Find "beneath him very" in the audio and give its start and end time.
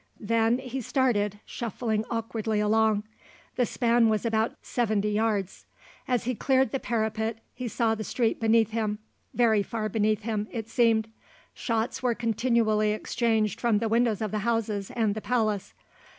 8.39-9.61